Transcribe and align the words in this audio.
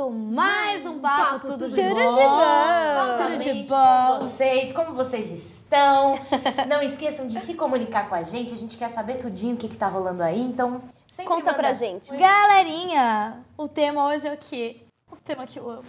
começando 0.00 0.34
mais 0.34 0.86
um 0.86 0.98
papo, 0.98 1.32
Papo 1.32 1.46
tudo, 1.46 1.64
Tudo 1.66 1.74
de, 1.74 1.82
de 1.82 1.88
bom. 1.88 2.14
Bom. 2.14 3.16
Tudo 3.16 3.38
de 3.38 3.52
bom. 3.64 3.76
com 4.18 4.18
vocês, 4.24 4.72
como 4.72 4.94
vocês 4.94 5.30
estão? 5.30 6.14
Não 6.68 6.82
esqueçam 6.82 7.28
de 7.28 7.38
se 7.38 7.54
comunicar 7.54 8.08
com 8.08 8.14
a 8.14 8.22
gente, 8.22 8.54
a 8.54 8.56
gente 8.56 8.76
quer 8.78 8.88
saber 8.88 9.18
tudinho 9.18 9.54
o 9.54 9.58
que, 9.58 9.68
que 9.68 9.76
tá 9.76 9.88
rolando 9.88 10.22
aí, 10.22 10.40
então 10.40 10.82
sempre 11.10 11.32
Conta 11.32 11.46
manda- 11.52 11.54
pra 11.58 11.72
gente. 11.72 12.14
Galerinha, 12.16 13.44
o 13.58 13.68
tema 13.68 14.06
hoje 14.08 14.26
é 14.26 14.32
o 14.32 14.36
quê? 14.38 14.80
O 15.10 15.16
tema 15.16 15.46
que 15.46 15.58
eu 15.58 15.68
amo. 15.68 15.84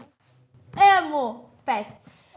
Emo 0.98 1.50
pets. 1.66 2.32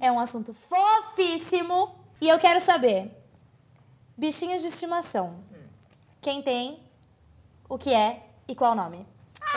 É 0.00 0.10
um 0.12 0.18
assunto 0.20 0.52
fofíssimo 0.52 1.94
e 2.20 2.28
eu 2.28 2.38
quero 2.38 2.60
saber. 2.60 3.10
Bichinhos 4.16 4.62
de 4.62 4.68
estimação. 4.68 5.36
Quem 6.20 6.42
tem, 6.42 6.80
o 7.68 7.76
que 7.78 7.92
é 7.92 8.26
e 8.46 8.54
qual 8.54 8.72
o 8.72 8.74
nome? 8.74 9.06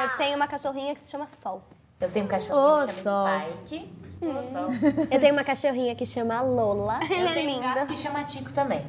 Eu 0.01 0.09
tenho 0.17 0.35
uma 0.35 0.47
cachorrinha 0.47 0.93
que 0.93 0.99
se 0.99 1.09
chama 1.11 1.27
Sol. 1.27 1.63
Eu 1.99 2.11
tenho 2.11 2.25
um 2.25 2.27
cachorrinho 2.27 2.83
Ô, 2.83 2.85
que 2.85 2.91
Sol. 2.93 3.25
chama 3.27 3.45
Spike. 3.65 3.93
Ô, 4.21 4.43
Sol. 4.43 4.67
Eu 5.11 5.19
tenho 5.19 5.33
uma 5.33 5.43
cachorrinha 5.43 5.95
que 5.95 6.05
chama 6.05 6.41
Lola. 6.41 6.99
Eu 7.09 7.17
Ela 7.17 7.31
é 7.31 7.33
tenho 7.33 7.49
um 7.49 7.53
linda. 7.55 7.73
gato 7.73 7.87
que 7.87 7.97
chama 7.97 8.23
Tico 8.23 8.53
também. 8.53 8.85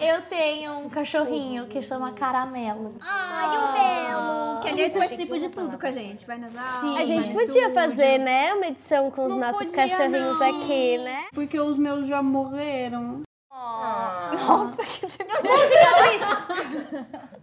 Eu 0.00 0.22
tenho 0.22 0.78
um 0.78 0.88
cachorrinho 0.88 1.66
que 1.66 1.80
chama 1.80 2.10
Caramelo. 2.12 2.96
Ai, 3.00 3.56
o 3.56 3.72
belo. 3.72 4.60
Que 4.62 4.68
aliás 4.68 4.92
participa 4.92 5.38
de 5.38 5.48
tudo 5.50 5.78
com 5.78 5.86
a 5.86 5.90
gente. 5.92 6.26
Vai 6.26 6.38
nas 6.38 6.56
aulas, 6.56 7.00
A 7.00 7.04
gente 7.04 7.28
podia 7.30 7.46
estúdio. 7.68 7.74
fazer, 7.74 8.18
né, 8.18 8.52
uma 8.54 8.66
edição 8.66 9.10
com 9.12 9.24
os 9.24 9.32
Não 9.32 9.38
nossos 9.40 9.66
podia, 9.66 9.76
cachorrinhos 9.88 10.38
não. 10.40 10.48
aqui, 10.62 10.98
né? 10.98 11.24
Porque 11.32 11.60
os 11.60 11.78
meus 11.78 12.06
já 12.08 12.20
morreram. 12.22 13.22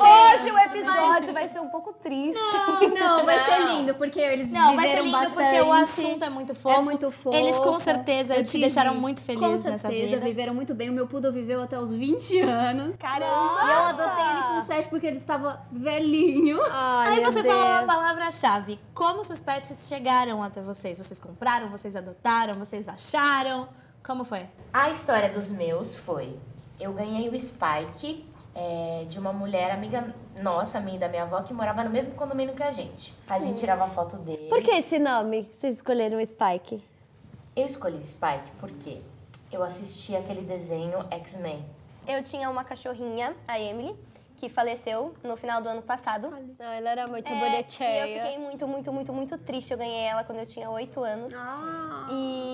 Hoje 0.00 0.50
o 0.50 0.58
episódio 0.58 1.32
vai 1.32 1.46
ser 1.48 1.60
um 1.60 1.68
pouco 1.68 1.92
triste. 1.92 2.40
Não, 2.98 3.24
vai 3.24 3.44
ser 3.44 3.64
lindo, 3.66 3.94
porque 3.94 4.20
eles 4.20 4.50
Não, 4.50 4.74
vai 4.76 4.88
ser 4.88 5.02
lindo 5.02 5.12
bastante. 5.12 5.34
porque 5.34 5.60
o 5.60 5.72
assunto 5.72 6.24
é 6.24 6.30
muito 6.30 6.54
fofo. 6.54 6.78
É 6.80 6.82
muito 6.82 7.10
fofo. 7.10 7.36
Eles 7.36 7.58
com 7.58 7.78
certeza 7.78 8.34
Eu 8.34 8.44
te 8.44 8.52
tive- 8.52 8.64
deixaram 8.66 8.94
muito 8.94 9.22
feliz 9.22 9.40
com 9.40 9.48
nessa 9.70 9.88
certeza, 9.88 10.14
vida. 10.16 10.20
viveram 10.26 10.54
muito 10.54 10.74
bem. 10.74 10.90
O 10.90 10.92
meu 10.92 11.06
poodle 11.06 11.32
viveu 11.32 11.62
até 11.62 11.78
os 11.78 11.92
20 11.92 12.40
anos. 12.40 12.96
Caramba. 12.96 13.60
E 13.64 13.70
eu 13.70 13.78
adotei 13.84 14.24
ele 14.24 14.42
com 14.54 14.62
7 14.62 14.88
porque 14.88 15.06
ele 15.06 15.16
estava 15.18 15.60
velhinho. 15.70 16.60
Ai, 16.70 17.18
Aí 17.18 17.24
você 17.24 17.42
falou 17.44 17.64
uma 17.64 17.78
Deus. 17.82 17.92
palavra-chave. 17.94 18.80
Como 18.94 19.22
seus 19.24 19.40
pets 19.40 19.86
chegaram 19.88 20.42
até 20.42 20.60
vocês? 20.60 20.98
Vocês 20.98 21.18
compraram, 21.20 21.68
vocês 21.68 21.94
adotaram, 21.96 22.54
vocês 22.54 22.88
acharam? 22.88 23.68
Como 24.04 24.24
foi? 24.24 24.40
A 24.72 24.90
história 24.90 25.28
dos 25.28 25.50
meus 25.50 25.94
foi: 25.94 26.36
eu 26.80 26.92
ganhei 26.92 27.28
o 27.28 27.38
Spike 27.40 28.24
é, 28.54 29.04
de 29.08 29.18
uma 29.18 29.32
mulher 29.32 29.70
amiga 29.70 30.14
nossa, 30.40 30.80
minha 30.80 30.96
e 30.96 30.98
da 30.98 31.08
minha 31.08 31.22
avó, 31.22 31.42
que 31.42 31.52
morava 31.54 31.82
no 31.84 31.90
mesmo 31.90 32.14
condomínio 32.14 32.54
que 32.54 32.62
a 32.62 32.70
gente. 32.70 33.14
A 33.30 33.38
gente 33.38 33.58
tirava 33.60 33.88
foto 33.88 34.16
dele. 34.16 34.48
Por 34.48 34.62
que 34.62 34.70
esse 34.70 34.98
nome? 34.98 35.48
Vocês 35.52 35.76
escolheram 35.76 36.18
o 36.20 36.26
Spike? 36.26 36.82
Eu 37.56 37.66
escolhi 37.66 37.96
o 37.98 38.04
Spike 38.04 38.50
porque 38.58 39.00
eu 39.50 39.62
assisti 39.62 40.16
aquele 40.16 40.42
desenho 40.42 40.98
X-Men. 41.10 41.64
Eu 42.06 42.22
tinha 42.22 42.48
uma 42.50 42.64
cachorrinha, 42.64 43.34
a 43.46 43.60
Emily, 43.60 43.94
que 44.38 44.48
faleceu 44.48 45.14
no 45.22 45.36
final 45.36 45.62
do 45.62 45.68
ano 45.68 45.82
passado. 45.82 46.30
Não, 46.58 46.66
ela 46.66 46.90
era 46.90 47.06
muito 47.06 47.28
É, 47.28 47.38
bonitinha. 47.38 47.88
E 47.88 48.00
eu 48.16 48.22
fiquei 48.22 48.38
muito, 48.38 48.66
muito, 48.66 48.92
muito, 48.92 49.12
muito 49.12 49.38
triste. 49.38 49.70
Eu 49.70 49.78
ganhei 49.78 50.02
ela 50.04 50.24
quando 50.24 50.40
eu 50.40 50.46
tinha 50.46 50.68
8 50.68 51.00
anos. 51.04 51.34
E. 52.10 52.51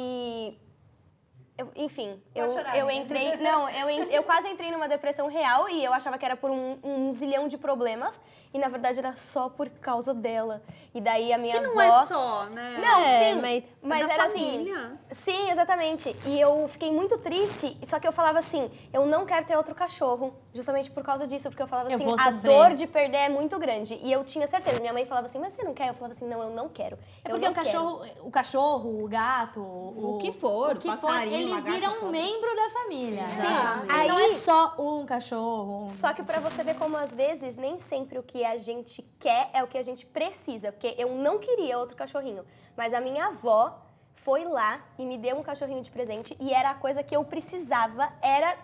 eu- 1.59 1.71
enfim, 1.77 2.23
eu, 2.35 2.53
chorar, 2.53 2.79
eu 2.79 2.87
né? 2.87 2.95
entrei. 2.95 3.37
Não, 3.37 3.69
eu, 3.69 3.89
eu 4.07 4.23
quase 4.23 4.49
entrei 4.49 4.71
numa 4.71 4.89
depressão 4.89 5.27
real 5.29 5.69
e 5.69 5.85
eu 5.85 5.93
achava 5.93 6.17
que 6.17 6.25
era 6.25 6.37
por 6.37 6.51
um, 6.51 6.79
um 6.83 7.13
zilhão 7.13 7.49
de 7.49 7.59
problemas. 7.59 8.23
E 8.55 8.59
na 8.59 8.69
verdade 8.69 8.99
era 8.99 9.13
só 9.15 9.51
por 9.51 9.69
causa 9.69 10.15
dela. 10.15 10.63
E 10.95 11.03
daí 11.03 11.35
a 11.35 11.37
minha 11.37 11.61
Que 11.61 11.67
não 11.67 11.79
avó. 11.79 12.03
é 12.03 12.07
só, 12.07 12.45
né? 12.47 12.79
Não, 12.81 13.01
É, 13.01 13.19
sim, 13.35 13.41
mas- 13.43 13.65
mas 13.83 14.07
da 14.09 14.15
era 14.15 14.27
família. 14.29 14.99
assim. 15.11 15.33
Sim, 15.33 15.51
exatamente. 15.51 16.17
E 16.25 16.41
eu 16.41 16.67
fiquei 16.67 16.91
muito 16.91 17.19
triste, 17.19 17.77
só 17.83 18.01
que 18.01 18.09
eu 18.09 18.13
falava 18.13 18.39
assim, 18.39 18.71
eu 18.91 19.05
não 19.05 19.27
quero 19.27 19.45
ter 19.45 19.55
outro 19.55 19.75
cachorro, 19.75 20.35
justamente 20.55 20.91
por 20.91 21.03
causa 21.03 21.27
disso, 21.27 21.49
porque 21.51 21.63
eu 21.63 21.67
falava 21.67 21.91
Eu 21.91 21.97
assim, 21.97 22.15
a 22.19 22.31
dor 22.31 22.75
de 22.75 22.87
perder 22.87 23.17
é 23.19 23.29
muito 23.29 23.59
grande. 23.59 23.99
E 24.03 24.11
eu 24.11 24.25
tinha 24.25 24.47
certeza. 24.47 24.81
Minha 24.81 24.93
mãe 24.93 25.05
falava 25.05 25.27
assim, 25.27 25.39
mas 25.39 25.53
você 25.53 25.63
não 25.63 25.75
quer? 25.75 25.89
Eu 25.89 25.95
falava 25.95 26.13
assim, 26.15 26.27
não, 26.27 26.43
eu 26.43 26.51
não 26.51 26.69
quero. 26.69 26.97
É 27.25 27.29
Eu 27.29 27.33
porque 27.33 27.45
não 27.47 27.53
o 27.53 27.55
cachorro, 27.55 28.03
o 28.23 28.31
cachorro, 28.31 29.05
o 29.05 29.09
gato, 29.09 29.61
o, 29.61 30.17
O 30.17 30.19
que 30.19 30.33
for, 30.33 30.77
o 30.77 30.79
que 30.79 30.97
for, 30.97 31.21
ele 31.23 31.61
vira 31.61 31.91
um 31.91 32.01
pode. 32.01 32.13
membro 32.13 32.57
da 32.57 32.71
família. 32.71 33.27
Sim. 33.27 33.47
Aí- 33.91 34.09
não 34.09 34.19
é 34.19 34.29
só 34.31 34.75
um 34.79 35.05
cachorro. 35.07 35.83
um- 35.83 35.87
quero. 35.87 35.99
Só 36.01 36.13
que 36.15 36.23
pra 36.23 36.41
você 36.41 36.63
ver 36.65 36.75
como 36.77 36.97
às 36.97 37.15
vezes 37.15 37.57
nem 37.57 37.79
sempre 37.79 38.19
o 38.19 38.23
que 38.23 38.45
a 38.45 38.57
gente 38.59 39.03
quer 39.19 39.51
é 39.53 39.63
o 39.63 39.67
que 39.67 39.77
a 39.79 39.83
gente 39.83 40.07
precisa, 40.07 40.73
porque 40.73 40.95
eu 40.99 41.15
não 41.15 41.39
queria 41.39 41.79
outro 41.79 41.95
cachorrinho, 41.97 42.45
mas 42.77 42.95
a 42.95 43.01
minha 43.01 43.27
avó 43.27 43.79
foi 44.15 44.45
lá 44.45 44.81
e 44.99 45.05
me 45.07 45.17
deu 45.17 45.37
um 45.39 45.43
cachorrinho 45.43 45.81
de 45.83 45.91
presente 45.91 46.37
e 46.41 46.53
era 46.53 46.71
a 46.71 46.75
coisa 46.75 47.03
que 47.05 47.15
eu 47.15 47.23
precisava, 47.25 48.11
era 48.21 48.57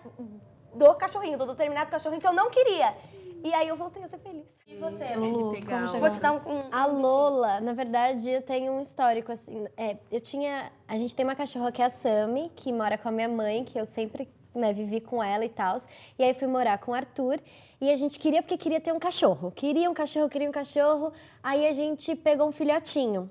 do 0.75 0.93
cachorrinho, 0.95 1.37
do 1.37 1.45
determinado 1.45 1.89
cachorrinho 1.89 2.21
que 2.21 2.27
eu 2.27 2.33
não 2.33 2.49
queria. 2.49 2.93
E 3.43 3.53
aí 3.53 3.67
eu 3.67 3.75
voltei 3.75 4.03
a 4.03 4.07
ser 4.07 4.17
feliz. 4.17 4.59
E 4.67 4.75
você, 4.77 5.15
Lulu? 5.15 5.55
Vou 5.99 6.09
te 6.09 6.19
dar 6.19 6.31
um, 6.31 6.37
um 6.37 6.63
A 6.71 6.87
Lola, 6.87 7.61
na 7.61 7.73
verdade, 7.73 8.29
eu 8.29 8.41
tenho 8.41 8.73
um 8.73 8.81
histórico 8.81 9.31
assim. 9.31 9.67
é, 9.77 9.97
eu 10.11 10.19
tinha. 10.19 10.71
A 10.87 10.97
gente 10.97 11.15
tem 11.15 11.23
uma 11.23 11.35
cachorra 11.35 11.71
que 11.71 11.79
é 11.79 11.85
a 11.85 11.89
Sami, 11.91 12.51
que 12.55 12.73
mora 12.73 12.97
com 12.97 13.07
a 13.07 13.11
minha 13.11 13.29
mãe, 13.29 13.63
que 13.63 13.79
eu 13.79 13.85
sempre 13.85 14.27
né, 14.55 14.73
vivi 14.73 14.99
com 14.99 15.23
ela 15.23 15.45
e 15.45 15.49
tal. 15.49 15.77
E 16.17 16.23
aí 16.23 16.33
fui 16.33 16.47
morar 16.47 16.79
com 16.79 16.91
o 16.91 16.95
Arthur. 16.95 17.39
E 17.79 17.91
a 17.91 17.95
gente 17.95 18.17
queria 18.17 18.41
porque 18.41 18.57
queria 18.57 18.81
ter 18.81 18.91
um 18.91 18.99
cachorro. 18.99 19.51
Queria 19.51 19.91
um 19.91 19.93
cachorro, 19.93 20.27
queria 20.27 20.49
um 20.49 20.51
cachorro. 20.51 21.13
Aí 21.43 21.67
a 21.67 21.71
gente 21.71 22.15
pegou 22.15 22.47
um 22.47 22.51
filhotinho. 22.51 23.29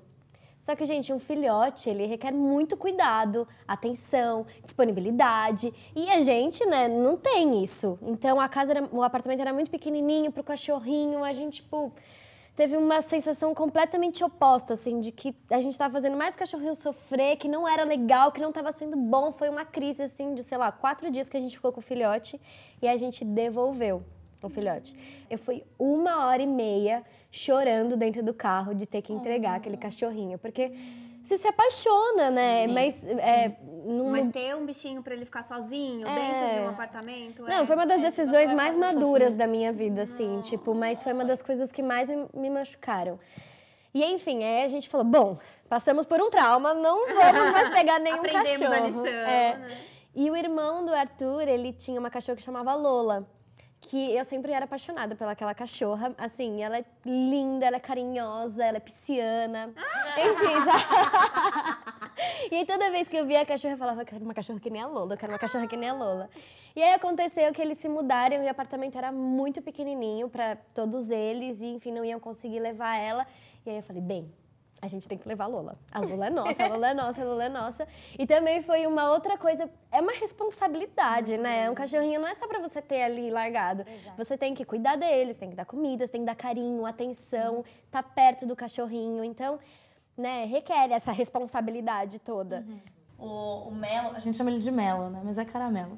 Só 0.65 0.75
que, 0.75 0.83
gente, 0.83 1.13
um 1.13 1.19
filhote, 1.19 1.91
ele 1.91 2.07
requer 2.07 2.31
muito 2.31 2.75
cuidado, 2.75 3.47
atenção, 3.67 4.47
disponibilidade. 4.63 5.71
E 5.95 6.09
a 6.09 6.21
gente, 6.21 6.65
né, 6.65 6.87
não 6.87 7.15
tem 7.15 7.61
isso. 7.61 7.99
Então, 8.01 8.41
a 8.41 8.49
casa, 8.49 8.71
era- 8.71 8.89
o 8.91 9.03
apartamento 9.03 9.41
era 9.41 9.53
muito 9.53 9.69
pequenininho 9.69 10.31
pro 10.31 10.43
cachorrinho. 10.43 11.23
A 11.23 11.31
gente, 11.33 11.61
tipo, 11.61 11.93
teve 12.55 12.75
uma 12.75 12.99
sensação 12.99 13.53
completamente 13.53 14.23
oposta, 14.23 14.73
assim, 14.73 14.99
de 14.99 15.11
que 15.11 15.35
a 15.51 15.61
gente 15.61 15.77
tava 15.77 15.93
fazendo 15.93 16.17
mais 16.17 16.33
o 16.33 16.39
cachorrinho 16.39 16.73
sofrer, 16.73 17.37
que 17.37 17.47
não 17.47 17.67
era 17.67 17.83
legal, 17.83 18.31
que 18.31 18.41
não 18.41 18.51
tava 18.51 18.71
sendo 18.71 18.97
bom. 18.97 19.31
Foi 19.31 19.49
uma 19.49 19.65
crise, 19.65 20.01
assim, 20.01 20.33
de, 20.33 20.41
sei 20.41 20.57
lá, 20.57 20.71
quatro 20.71 21.11
dias 21.11 21.29
que 21.29 21.37
a 21.37 21.39
gente 21.39 21.55
ficou 21.55 21.71
com 21.71 21.79
o 21.79 21.83
filhote 21.83 22.41
e 22.81 22.87
a 22.87 22.97
gente 22.97 23.23
devolveu 23.23 24.03
o 24.47 24.49
filhote. 24.49 24.95
Eu 25.29 25.37
fui 25.37 25.63
uma 25.77 26.25
hora 26.25 26.41
e 26.41 26.47
meia 26.47 27.03
chorando 27.31 27.95
dentro 27.97 28.23
do 28.23 28.33
carro 28.33 28.73
de 28.73 28.85
ter 28.85 29.01
que 29.01 29.11
entregar 29.13 29.55
aquele 29.55 29.77
cachorrinho, 29.77 30.37
porque 30.37 30.71
você 31.23 31.37
se 31.37 31.47
apaixona, 31.47 32.29
né? 32.29 32.67
Mas 32.67 33.05
é, 33.07 33.57
não, 33.85 34.05
Mas 34.11 34.27
ter 34.29 34.55
um 34.55 34.65
bichinho 34.65 35.01
pra 35.01 35.13
ele 35.13 35.25
ficar 35.25 35.43
sozinho 35.43 36.05
dentro 36.05 36.53
de 36.53 36.59
um 36.65 36.69
apartamento. 36.69 37.41
não, 37.43 37.63
é- 37.63 37.65
foi 37.65 37.75
uma 37.75 37.85
das 37.87 37.99
É, 37.99 38.03
decisões 38.03 38.51
mais 38.53 38.77
maduras 38.77 39.33
da 39.35 39.47
minha 39.47 39.73
vida, 39.73 40.03
assim, 40.03 40.39
tipo, 40.41 40.73
mas 40.75 41.01
foi 41.01 41.13
uma 41.13 41.25
das 41.25 41.41
coisas 41.41 41.71
que 41.71 41.81
mais 41.81 42.07
me, 42.07 42.27
me 42.33 42.49
machucaram. 42.49 43.19
E 43.93 44.03
enfim, 44.03 44.43
aí 44.43 44.63
a 44.65 44.67
gente 44.67 44.89
falou, 44.89 45.05
bom, 45.05 45.37
passamos 45.69 46.05
por 46.05 46.21
um 46.21 46.29
trauma, 46.29 46.73
não 46.73 47.07
vamos 47.07 47.51
mais 47.51 47.69
pegar 47.69 47.97
nenhum 48.01 48.17
Aprendemos 48.17 48.59
cachorro. 48.59 48.73
a 48.73 48.79
lição, 48.87 49.05
É. 49.07 49.57
né? 49.57 49.77
E 50.13 50.29
o 50.29 50.35
irmão 50.35 50.85
do 50.85 50.93
Arthur, 50.93 51.41
ele 51.47 51.73
tinha 51.73 51.99
uma 51.99 52.09
cachorra 52.09 52.35
que 52.37 52.41
chamava 52.43 52.73
Lola. 52.75 53.27
Que 53.87 54.15
eu 54.15 54.23
sempre 54.25 54.51
era 54.51 54.65
apaixonada 54.65 55.15
pelaquela 55.15 55.53
cachorra. 55.53 56.13
Assim, 56.17 56.63
ela 56.63 56.79
é 56.79 56.85
linda, 57.05 57.65
ela 57.67 57.77
é 57.77 57.79
carinhosa, 57.79 58.63
ela 58.65 58.77
é 58.77 58.79
pisciana. 58.79 59.73
Enfim, 60.17 60.55
sabe? 60.65 61.95
E 62.51 62.55
aí 62.55 62.65
toda 62.65 62.91
vez 62.91 63.07
que 63.07 63.17
eu 63.17 63.25
via 63.25 63.41
a 63.41 63.45
cachorra, 63.45 63.73
eu 63.73 63.77
falava, 63.77 64.01
eu 64.01 64.05
quero 64.05 64.23
uma 64.23 64.33
cachorra 64.33 64.59
que 64.59 64.69
nem 64.69 64.81
a 64.81 64.87
Lola, 64.87 65.15
eu 65.15 65.17
quero 65.17 65.33
uma 65.33 65.39
cachorra 65.39 65.67
que 65.67 65.75
nem 65.75 65.89
a 65.89 65.93
Lola. 65.93 66.29
E 66.75 66.81
aí 66.81 66.93
aconteceu 66.93 67.51
que 67.51 67.61
eles 67.61 67.77
se 67.77 67.89
mudaram 67.89 68.41
e 68.41 68.47
o 68.47 68.49
apartamento 68.49 68.97
era 68.97 69.11
muito 69.11 69.61
pequenininho 69.61 70.29
para 70.29 70.55
todos 70.73 71.09
eles 71.09 71.59
e, 71.61 71.67
enfim, 71.67 71.91
não 71.91 72.05
iam 72.05 72.19
conseguir 72.19 72.59
levar 72.59 72.95
ela. 72.95 73.27
E 73.65 73.69
aí 73.69 73.77
eu 73.77 73.83
falei, 73.83 74.01
bem, 74.01 74.31
a 74.85 74.89
gente 74.89 75.07
tem 75.07 75.17
que 75.17 75.27
levar 75.27 75.45
a 75.45 75.47
Lola. 75.47 75.77
A 75.91 75.99
Lola 75.99 76.27
é 76.27 76.29
nossa, 76.29 76.63
a 76.63 76.67
Lola 76.67 76.89
é 76.89 76.93
nossa, 76.93 77.21
a 77.21 77.25
Lola 77.25 77.43
é 77.45 77.49
nossa. 77.49 77.87
E 78.17 78.25
também 78.25 78.63
foi 78.63 78.85
uma 78.87 79.11
outra 79.11 79.37
coisa, 79.37 79.69
é 79.91 79.99
uma 79.99 80.13
responsabilidade, 80.13 81.37
né? 81.37 81.69
Um 81.69 81.75
cachorrinho 81.75 82.21
não 82.21 82.27
é 82.27 82.33
só 82.33 82.47
pra 82.47 82.59
você 82.59 82.81
ter 82.81 83.01
ali 83.01 83.29
largado. 83.29 83.85
Você 84.17 84.37
tem 84.37 84.53
que 84.53 84.63
cuidar 84.63 84.95
deles, 84.95 85.37
tem 85.37 85.49
que 85.49 85.55
dar 85.55 85.65
comida, 85.65 86.07
tem 86.07 86.21
que 86.21 86.27
dar 86.27 86.35
carinho, 86.35 86.85
atenção, 86.85 87.63
tá 87.91 88.01
perto 88.01 88.45
do 88.45 88.55
cachorrinho. 88.55 89.23
Então, 89.23 89.59
né, 90.17 90.45
requer 90.45 90.91
essa 90.91 91.11
responsabilidade 91.11 92.19
toda. 92.19 92.65
O, 93.17 93.69
o 93.69 93.71
Melo, 93.71 94.15
a 94.15 94.19
gente 94.19 94.37
chama 94.37 94.51
ele 94.51 94.59
de 94.59 94.71
Melo, 94.71 95.09
né? 95.09 95.21
Mas 95.23 95.37
é 95.37 95.45
caramelo. 95.45 95.97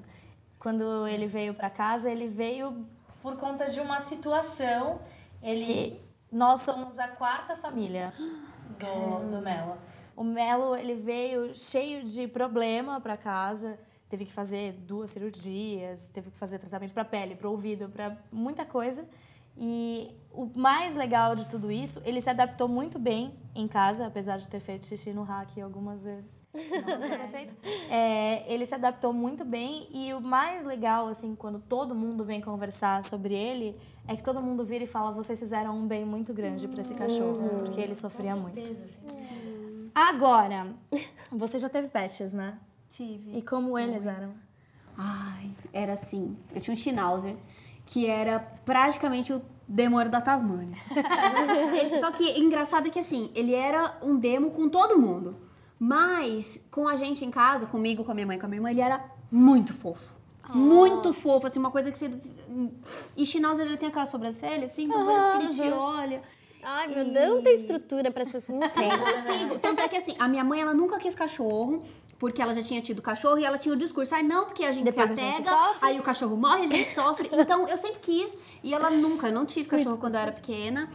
Quando 0.60 1.08
ele 1.08 1.28
veio 1.28 1.54
pra 1.54 1.70
casa, 1.70 2.10
ele 2.10 2.28
veio 2.28 2.86
por 3.22 3.38
conta 3.38 3.70
de 3.70 3.80
uma 3.80 4.00
situação. 4.00 5.00
Ele, 5.42 6.02
nós 6.32 6.62
somos 6.62 6.98
a 7.00 7.08
quarta 7.08 7.56
família 7.56 8.14
do, 8.78 9.32
do 9.32 9.42
Melo. 9.42 9.78
O 10.16 10.24
Melo, 10.24 10.76
ele 10.76 10.96
veio 10.96 11.56
cheio 11.56 12.04
de 12.04 12.28
problema 12.28 13.00
pra 13.00 13.16
casa. 13.16 13.78
Teve 14.10 14.26
que 14.26 14.32
fazer 14.32 14.74
duas 14.74 15.12
cirurgias, 15.12 16.10
teve 16.10 16.32
que 16.32 16.38
fazer 16.38 16.60
tratamento 16.60 16.94
pra 16.94 17.06
pele, 17.06 17.36
pro 17.36 17.52
ouvido, 17.52 17.90
pra 17.90 18.18
muita 18.32 18.66
coisa. 18.66 19.06
E 19.60 20.12
o 20.32 20.50
mais 20.56 20.94
legal 20.94 21.36
de 21.36 21.48
tudo 21.48 21.72
isso, 21.72 22.00
ele 22.06 22.22
se 22.22 22.30
adaptou 22.30 22.68
muito 22.68 23.00
bem 23.00 23.34
em 23.56 23.68
casa, 23.68 24.06
apesar 24.06 24.38
de 24.38 24.48
ter 24.48 24.60
feito 24.60 24.86
xixi 24.86 25.12
no 25.12 25.24
hack 25.24 25.58
algumas 25.60 26.04
vezes. 26.04 26.44
Não 26.54 27.28
feito. 27.30 27.56
É, 27.90 28.44
ele 28.52 28.66
se 28.66 28.76
adaptou 28.76 29.14
muito 29.14 29.46
bem 29.46 29.88
e 29.92 30.14
o 30.14 30.20
mais 30.20 30.66
legal, 30.66 31.08
assim, 31.08 31.36
quando 31.36 31.58
todo 31.58 31.96
mundo 31.96 32.24
vem 32.26 32.42
conversar 32.42 33.04
sobre 33.04 33.34
ele, 33.34 33.76
é 34.08 34.16
que 34.16 34.24
todo 34.24 34.42
mundo 34.42 34.64
vira 34.66 34.84
e 34.84 34.88
fala: 34.88 35.12
vocês 35.12 35.40
fizeram 35.40 35.78
um 35.78 35.88
bem 35.88 36.06
muito 36.06 36.34
grande 36.34 36.68
para 36.68 36.82
esse 36.82 36.94
cachorro, 36.94 37.64
porque 37.64 37.82
ele 37.82 37.96
sofria 37.96 38.36
muito. 38.36 38.56
Certeza, 38.56 38.88
sim. 38.88 39.92
Agora, 39.94 40.68
você 41.32 41.60
já 41.60 41.70
teve 41.70 41.88
pets, 41.88 42.34
né? 42.34 42.58
Tive. 42.88 43.38
E 43.38 43.42
como 43.42 43.78
eles 43.78 44.06
eram? 44.06 44.32
Ai, 44.98 45.52
era 45.74 45.94
assim. 45.94 46.38
Eu 46.54 46.62
tinha 46.62 46.74
um 46.74 46.78
Schnauzer 46.78 47.36
que 47.86 48.06
era 48.06 48.40
praticamente 48.40 49.32
o 49.34 49.42
demônio 49.68 50.12
da 50.12 50.22
Tasmânia. 50.22 50.78
Só 52.00 52.12
que 52.12 52.40
engraçado 52.40 52.88
é 52.88 52.90
que 52.90 53.00
assim, 53.00 53.32
ele 53.34 53.54
era 53.54 53.98
um 54.02 54.18
demo 54.18 54.52
com 54.52 54.70
todo 54.70 55.00
mundo. 55.00 55.36
Mas 55.80 56.62
com 56.72 56.88
a 56.88 56.96
gente 56.96 57.24
em 57.24 57.32
casa, 57.32 57.66
comigo, 57.68 58.04
com 58.04 58.12
a 58.12 58.14
minha 58.14 58.26
mãe, 58.28 58.40
com 58.40 58.46
a 58.46 58.50
minha 58.50 58.58
irmã, 58.58 58.72
ele 58.72 58.82
era 58.82 59.04
muito 59.32 59.74
fofo. 59.74 60.17
Muito 60.54 61.14
fofo, 61.14 61.48
assim, 61.48 61.60
uma 61.60 61.72
coisa 61.72 61.92
que 61.92 61.98
você. 61.98 62.10
E 63.16 63.26
Schnauzer 63.26 63.66
ele 63.66 63.78
tem 63.78 63.90
aquela 63.90 64.06
sobrancelha, 64.06 64.66
assim, 64.66 64.86
então 64.86 65.06
parece 65.06 65.32
que 65.32 65.62
ele 65.62 65.70
te 65.70 65.74
olha. 65.76 66.22
Ai, 66.64 66.88
meu 66.88 67.06
Deus, 67.06 67.30
não 67.30 67.42
tem 67.42 67.54
estrutura 67.54 68.12
pra 68.12 68.26
ser 68.26 68.44
não 68.50 68.68
tem. 68.70 68.90
Não 68.90 69.00
consigo. 69.00 69.60
Tanto 69.60 69.82
é 69.82 69.88
que 69.88 69.96
assim, 69.96 70.16
a 70.20 70.28
minha 70.28 70.44
mãe, 70.44 70.62
ela 70.62 70.74
nunca 70.74 70.98
quis 70.98 71.16
cachorro, 71.16 71.84
porque 72.20 72.42
ela 72.42 72.54
já 72.54 72.64
tinha 72.64 72.82
tido 72.82 73.02
cachorro 73.02 73.38
e 73.38 73.46
ela 73.46 73.58
tinha 73.58 73.74
o 73.74 73.78
discurso, 73.78 74.14
ai 74.16 74.24
não, 74.24 74.46
porque 74.46 74.64
a 74.66 74.72
gente 74.72 74.86
Depois 74.86 75.08
se 75.08 75.14
a 75.14 75.16
gente 75.16 75.48
apega, 75.48 75.66
sofre." 75.66 75.88
aí 75.88 76.00
o 76.00 76.04
cachorro 76.04 76.36
morre, 76.36 76.64
a 76.64 76.68
gente 76.68 76.94
sofre. 76.94 77.30
Então 77.32 77.68
eu 77.68 77.78
sempre 77.78 78.00
quis 78.00 78.38
e 78.64 78.74
ela 78.74 78.90
nunca, 78.90 79.28
eu 79.28 79.34
não 79.34 79.46
tive 79.46 79.70
cachorro 79.70 79.98
quando 79.98 80.16
eu 80.16 80.22
era 80.22 80.32
pequena. 80.32 80.90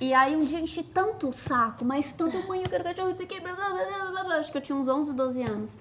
E 0.00 0.14
aí 0.14 0.36
um 0.36 0.44
dia 0.44 0.60
eu 0.60 0.64
enchi 0.64 0.82
tanto 0.82 1.28
o 1.28 1.32
saco, 1.32 1.84
mas 1.84 2.12
tanto 2.12 2.46
mãe, 2.46 2.62
eu 2.62 2.70
quero 2.70 2.84
cachorro, 2.84 3.10
isso 3.10 3.22
aqui, 3.22 3.40
blá, 3.40 3.52
blá, 3.52 3.70
blá, 3.70 3.84
blá, 3.84 4.10
blá, 4.10 4.24
blá. 4.24 4.34
Acho 4.36 4.52
que 4.52 4.58
eu 4.58 4.62
tinha 4.62 4.76
uns 4.76 4.86
11, 4.88 5.14
12 5.14 5.42
anos. 5.42 5.78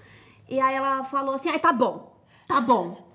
E 0.49 0.59
aí 0.59 0.75
ela 0.75 1.03
falou 1.03 1.35
assim, 1.35 1.49
ai 1.49 1.59
tá 1.59 1.71
bom, 1.71 2.17
tá 2.47 2.59
bom. 2.59 3.06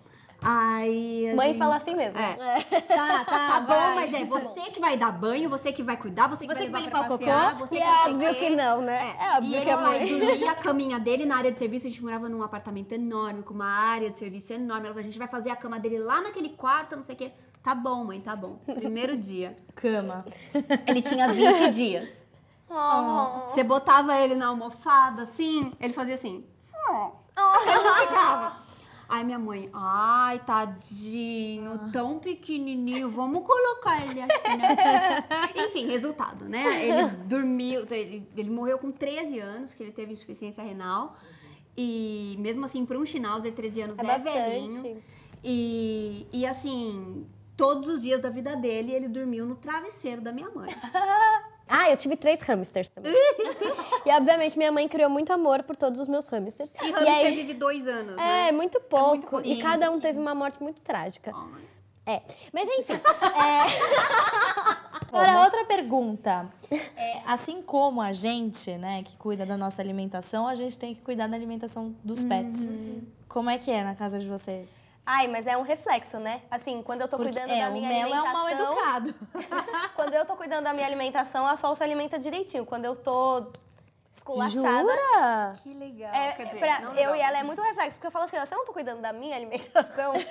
Aí. 0.43 1.33
Mãe 1.37 1.49
gente- 1.49 1.59
fala 1.59 1.77
assim 1.77 1.95
mesmo. 1.95 2.19
É. 2.19 2.35
Tá, 2.65 3.25
tá, 3.25 3.25
Tá 3.25 3.61
bom, 3.61 3.67
vai. 3.75 3.95
mas 3.95 4.15
é 4.15 4.25
você 4.25 4.61
que 4.71 4.81
vai 4.81 4.97
dar 4.97 5.13
banho, 5.13 5.49
você 5.49 5.73
que 5.73 5.83
vai 5.83 5.97
cuidar, 5.97 6.27
você 6.29 6.47
que 6.47 6.55
Você 6.55 6.69
vai 6.69 6.83
limpar 6.83 7.03
o 7.03 7.09
cocô? 7.09 7.25
você 7.59 7.75
E 7.77 7.79
que 7.79 7.83
é 7.85 8.09
óbvio 8.11 8.35
que 8.35 8.51
não, 8.51 8.83
né? 8.83 9.17
É 9.21 9.25
E 9.35 9.37
óbvio 9.37 9.55
ele 9.57 9.65
que 9.65 9.75
vai 9.77 9.85
mãe. 9.85 10.19
dormir 10.19 10.49
a 10.49 10.55
caminha 10.55 10.99
dele 10.99 11.25
na 11.25 11.37
área 11.37 11.53
de 11.53 11.59
serviço. 11.59 11.87
A 11.87 11.91
gente 11.91 12.03
morava 12.03 12.29
num 12.29 12.43
apartamento 12.43 12.93
enorme, 12.93 13.43
com 13.43 13.55
uma 13.55 13.67
área 13.67 14.11
de 14.11 14.19
serviço 14.19 14.53
enorme. 14.53 14.87
Ela 14.87 14.95
falou, 14.95 15.01
a 15.01 15.03
gente 15.11 15.19
vai 15.19 15.29
fazer 15.29 15.51
a 15.51 15.57
cama 15.57 15.79
dele 15.79 15.99
lá 15.99 16.21
naquele 16.21 16.49
quarto, 16.51 16.97
não 16.97 17.03
sei 17.03 17.15
o 17.15 17.19
quê. 17.19 17.33
Tá 17.63 17.75
bom, 17.77 18.05
mãe, 18.05 18.21
tá 18.21 18.35
bom. 18.35 18.57
Primeiro 18.75 19.17
dia. 19.19 19.55
Cama. 19.77 20.25
Ele 20.87 21.01
tinha 21.01 21.29
20 21.33 21.69
dias. 21.71 22.27
Você 23.49 23.63
botava 23.63 24.17
ele 24.19 24.35
na 24.35 24.47
almofada, 24.49 25.23
assim, 25.23 25.73
ele 25.79 25.93
fazia 25.93 26.15
assim. 26.15 26.45
Só 26.67 27.59
que 27.63 27.69
ele 27.69 27.83
não 27.83 27.95
ficava. 27.97 28.72
Ai, 29.15 29.25
minha 29.25 29.39
mãe, 29.39 29.67
ai, 29.75 30.39
tadinho, 30.39 31.91
tão 31.93 32.19
pequenininho, 32.19 33.11
vamos 33.11 33.45
colocar 33.45 34.03
ele 34.07 34.23
aqui, 34.23 34.57
né? 34.57 34.77
Enfim, 35.69 35.87
resultado, 35.87 36.47
né? 36.47 36.89
Ele 36.89 37.09
dormiu, 37.27 37.87
ele, 37.91 38.27
ele 38.35 38.49
morreu 38.49 38.79
com 38.79 38.91
13 38.91 39.39
anos, 39.39 39.75
que 39.75 39.83
ele 39.83 39.93
teve 39.93 40.13
insuficiência 40.15 40.65
renal. 40.65 41.15
E 41.77 42.37
mesmo 42.39 42.65
assim, 42.65 42.87
para 42.87 42.97
um 42.99 43.05
Schnauzer, 43.05 43.53
13 43.53 43.83
anos 43.83 43.99
É 43.99 44.03
é, 44.03 44.07
bastante. 44.07 44.33
velhinho. 44.35 45.03
E, 45.45 46.27
e 46.33 46.47
assim, 46.47 47.27
todos 47.55 47.91
os 47.91 48.01
dias 48.01 48.19
da 48.23 48.31
vida 48.31 48.57
dele, 48.57 48.93
ele 48.93 49.09
dormiu 49.09 49.45
no 49.45 49.57
travesseiro 49.57 50.23
da 50.23 50.33
minha 50.33 50.49
mãe. 50.49 50.71
Ah, 51.75 51.89
eu 51.91 51.97
tive 51.97 52.17
três 52.17 52.39
hamsters 52.43 52.91
também. 52.91 53.13
e 54.05 54.11
obviamente 54.11 54.59
minha 54.59 54.71
mãe 54.71 54.87
criou 54.87 55.09
muito 55.09 55.33
amor 55.33 55.63
por 55.63 55.75
todos 55.75 55.99
os 56.01 56.07
meus 56.07 56.29
hamsters. 56.29 56.71
E 56.83 56.87
E, 56.87 56.91
hamster 56.91 57.15
aí, 57.15 57.35
vive 57.35 57.55
dois 57.55 57.89
anos, 57.89 58.15
né? 58.15 58.49
é, 58.49 58.53
muito 58.53 58.79
pouco. 58.79 59.27
e 59.27 59.31
fofinho. 59.31 59.63
cada 59.63 59.91
um 59.91 59.99
teve 59.99 60.19
uma 60.19 60.35
morte 60.35 60.63
muito 60.63 60.83
trágica. 60.83 61.33
Ai. 61.35 61.63
É. 62.05 62.23
Mas 62.53 62.69
enfim. 62.69 62.93
Agora, 65.09 65.41
outra 65.45 65.65
pergunta. 65.65 66.51
É, 66.71 67.23
assim 67.27 67.63
como 67.63 68.03
a 68.03 68.13
gente, 68.13 68.77
né, 68.77 69.03
que 69.03 69.17
cuida 69.17 69.47
da 69.47 69.57
nossa 69.57 69.81
alimentação, 69.81 70.47
a 70.47 70.55
gente 70.55 70.79
tem 70.79 70.95
que 70.95 71.01
cuidar 71.01 71.27
da 71.27 71.37
alimentação 71.37 71.95
dos 72.05 72.23
pets. 72.25 72.69
Como 73.29 73.49
é 73.49 73.57
que 73.57 73.71
é 73.71 73.83
na 73.85 73.95
casa 73.95 74.19
de 74.19 74.29
vocês? 74.29 74.83
Ai, 75.05 75.27
mas 75.27 75.47
é 75.47 75.57
um 75.57 75.63
reflexo, 75.63 76.19
né? 76.19 76.43
Assim, 76.51 76.81
quando 76.83 77.01
eu 77.01 77.09
tô 77.09 77.17
Porque, 77.17 77.33
cuidando 77.33 77.51
é, 77.53 77.65
da 77.65 77.71
o 77.71 77.73
minha 77.73 77.89
Melo 77.89 78.15
é 78.15 78.23
um 78.23 78.27
alimentação... 78.27 78.75
mal 78.75 78.77
educado. 78.77 79.15
Quando 79.97 80.15
eu 80.15 80.25
tô 80.25 80.37
cuidando 80.37 80.65
da 80.65 80.73
minha 80.73 80.87
alimentação, 80.87 81.45
a 81.45 81.57
Sol 81.57 81.75
se 81.75 81.83
alimenta 81.83 82.19
direitinho. 82.21 82.65
Quando 82.65 82.85
eu 82.85 82.95
tô 82.95 83.51
esculachada... 84.13 84.61
Jura? 84.63 85.55
Que 85.63 85.75
legal. 85.75 86.15
É, 86.15 86.33
Quer 86.33 86.45
dizer, 86.47 86.59
pra- 86.61 86.81
não 86.81 86.91
eu 86.91 86.95
legal. 86.95 87.17
e 87.17 87.21
ela 87.21 87.39
é 87.39 87.43
muito 87.43 87.61
reflexo, 87.63 87.95
porque 87.97 88.07
eu 88.07 88.11
falo 88.13 88.27
assim, 88.27 88.39
ó, 88.39 88.45
se 88.45 88.55
eu 88.55 88.59
não 88.59 88.65
tô 88.65 88.73
cuidando 88.73 89.01
da 89.01 89.13
minha 89.13 89.35
alimentação, 89.35 90.13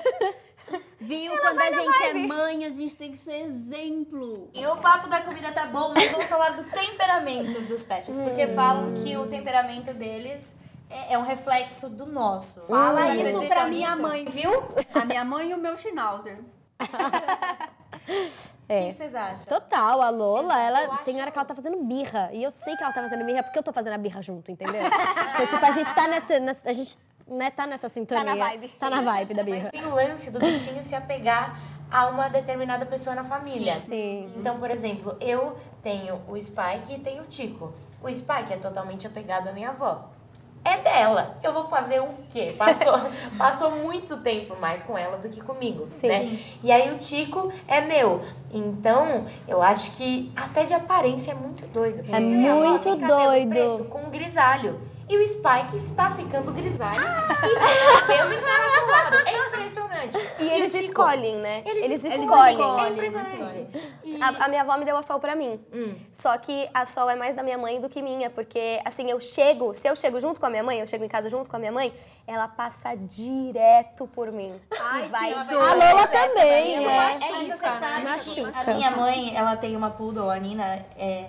Viu? 0.99 1.37
Quando 1.39 1.59
a 1.59 1.71
gente 1.71 2.03
é 2.03 2.13
mãe, 2.13 2.65
a 2.65 2.69
gente 2.69 2.95
tem 2.95 3.11
que 3.11 3.17
ser 3.17 3.41
exemplo. 3.41 4.49
E 4.53 4.65
o 4.65 4.77
papo 4.77 5.09
da 5.09 5.21
comida 5.21 5.51
tá 5.51 5.65
bom, 5.65 5.91
mas 5.93 6.11
vamos 6.11 6.27
falar 6.27 6.51
do 6.51 6.63
temperamento 6.65 7.61
dos 7.61 7.83
pets. 7.83 8.17
Porque 8.17 8.47
falam 8.47 8.93
que 8.93 9.17
o 9.17 9.27
temperamento 9.27 9.93
deles 9.93 10.55
é, 10.91 11.13
é 11.13 11.17
um 11.17 11.23
reflexo 11.23 11.89
do 11.89 12.05
nosso. 12.05 12.61
Fala 12.61 13.01
Vocês 13.03 13.29
isso 13.29 13.47
pra 13.47 13.67
minha 13.67 13.89
nisso? 13.89 14.01
mãe, 14.01 14.25
viu? 14.25 14.51
A 14.93 15.05
minha 15.05 15.23
mãe 15.25 15.49
e 15.51 15.53
o 15.53 15.57
meu 15.57 15.75
Schnauzer. 15.77 16.39
O 16.79 16.83
que 18.67 18.85
que 18.87 18.93
vocês 18.93 19.13
acham? 19.15 19.45
Total, 19.45 20.01
a 20.01 20.09
Lola, 20.09 20.59
ela 20.59 20.83
eu 20.83 20.97
tem 21.03 21.15
acho- 21.15 21.21
hora 21.21 21.31
que 21.31 21.37
ela 21.37 21.45
tá 21.45 21.55
fazendo 21.55 21.77
birra. 21.83 22.29
E 22.31 22.41
eu 22.43 22.51
sei 22.51 22.75
que 22.75 22.83
ela 22.83 22.93
tá 22.93 23.01
fazendo 23.01 23.25
birra 23.25 23.43
porque 23.43 23.59
eu 23.59 23.63
tô 23.63 23.73
fazendo 23.73 23.93
a 23.93 23.97
birra 23.97 24.21
junto, 24.21 24.51
entendeu? 24.51 24.81
então, 25.35 25.47
tipo, 25.47 25.65
a 25.65 25.71
gente 25.71 25.93
tá 25.93 26.07
nessa. 26.07 26.39
nessa- 26.39 26.69
a 26.69 26.73
gente 26.73 26.97
né, 27.27 27.49
tá 27.51 27.65
nessa 27.67 27.87
sintonia. 27.89 28.23
na 28.23 28.35
vibe. 28.35 28.67
Tá 28.69 28.89
na 28.89 29.01
vibe 29.01 29.33
da 29.33 29.43
Mas 29.43 29.53
birra. 29.53 29.71
tem 29.71 29.85
o 29.85 29.93
lance 29.95 30.31
do 30.31 30.39
bichinho 30.39 30.83
se 30.83 30.95
apegar 30.95 31.57
a 31.89 32.07
uma 32.07 32.27
determinada 32.29 32.85
pessoa 32.85 33.15
na 33.15 33.23
família. 33.23 33.77
Sim. 33.79 34.33
Então, 34.37 34.59
por 34.59 34.71
exemplo, 34.71 35.15
eu 35.19 35.57
tenho 35.81 36.21
o 36.27 36.41
Spike 36.41 36.93
e 36.95 36.99
tenho 36.99 37.23
o 37.23 37.27
Tico. 37.27 37.73
O 38.01 38.09
Spike 38.13 38.53
é 38.53 38.57
totalmente 38.57 39.05
apegado 39.05 39.47
à 39.49 39.51
minha 39.53 39.69
avó. 39.69 40.09
É 40.63 40.77
dela. 40.77 41.37
Eu 41.43 41.53
vou 41.53 41.67
fazer 41.67 41.99
o 41.99 42.07
quê? 42.31 42.53
Passou, 42.57 42.93
passou 43.37 43.71
muito 43.71 44.17
tempo 44.17 44.55
mais 44.59 44.83
com 44.83 44.97
ela 44.97 45.17
do 45.17 45.27
que 45.29 45.41
comigo, 45.41 45.85
né? 46.03 46.37
E 46.63 46.71
aí 46.71 46.93
o 46.93 46.97
Tico 46.97 47.51
é 47.67 47.81
meu. 47.81 48.21
Então, 48.53 49.25
eu 49.47 49.61
acho 49.61 49.95
que 49.97 50.31
até 50.35 50.65
de 50.65 50.73
aparência 50.73 51.31
é 51.31 51.35
muito 51.35 51.65
doido. 51.67 52.03
É 52.11 52.19
avó 52.51 52.89
muito 52.93 53.07
doido. 53.07 53.49
preto 53.49 53.83
com 53.85 54.09
grisalho. 54.09 54.79
E 55.09 55.17
o 55.17 55.27
Spike 55.27 55.75
está 55.75 56.09
ficando 56.11 56.51
grisalho 56.53 57.01
e 57.01 57.59
tem 57.59 57.99
cabelo 57.99 58.33
encaracolado. 58.33 59.15
É 59.27 59.47
impressionante. 59.47 60.17
e 60.39 60.47
eles 60.49 60.73
o 60.73 60.77
Tico- 60.77 60.85
escolhem, 60.85 61.35
né? 61.37 61.61
Eles, 61.65 62.03
escolhem. 62.03 62.85
É 62.85 62.89
impressionante. 62.89 63.67
E- 64.05 64.19
A, 64.23 64.45
a 64.45 64.47
minha 64.47 64.61
avó 64.61 64.77
me 64.77 64.85
deu 64.85 64.95
a 64.95 65.01
Sol 65.01 65.19
pra 65.19 65.35
mim. 65.35 65.59
Só 66.11 66.37
que 66.37 66.69
a 66.73 66.85
Sol 66.85 67.09
é 67.09 67.15
mais 67.15 67.35
da 67.35 67.43
minha 67.43 67.57
mãe 67.57 67.79
do 67.81 67.89
que 67.89 68.01
minha, 68.01 68.29
porque 68.29 68.79
assim, 68.85 69.09
eu 69.09 69.19
chego, 69.19 69.73
se 69.73 69.87
eu 69.87 69.95
chego 69.95 70.19
junto 70.19 70.39
com 70.39 70.45
a 70.45 70.49
minha 70.49 70.63
mãe, 70.63 70.79
eu 70.79 70.87
chego 70.87 71.03
em 71.03 71.09
casa 71.09 71.29
junto 71.29 71.49
com 71.49 71.55
a 71.55 71.59
minha 71.59 71.71
mãe, 71.71 71.93
ela 72.25 72.47
passa 72.47 72.95
direto 72.95 74.07
por 74.07 74.31
mim. 74.31 74.53
Ai, 74.79 75.05
e 75.05 75.09
vai. 75.09 75.33
A 75.33 75.43
Lola 75.43 76.07
também, 76.07 76.79
mim. 76.79 76.85
é. 76.85 76.95
Mas 76.97 77.19
isso, 77.21 77.57
você 77.57 77.67
sabe 77.71 78.07
a 78.71 78.73
minha 78.75 78.91
mãe, 78.91 79.35
ela 79.35 79.57
tem 79.57 79.75
uma 79.75 79.89
poodle, 79.89 80.29
a 80.29 80.37
Nina, 80.37 80.85
é, 80.97 81.27